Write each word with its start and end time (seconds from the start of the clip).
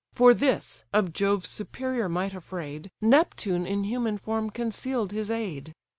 For 0.13 0.33
this, 0.33 0.83
of 0.91 1.13
Jove's 1.13 1.47
superior 1.47 2.09
might 2.09 2.33
afraid, 2.33 2.89
Neptune 3.01 3.67
in 3.67 3.83
human 3.83 4.17
form 4.17 4.49
conceal'd 4.49 5.11
his 5.11 5.29
aid. 5.29 5.75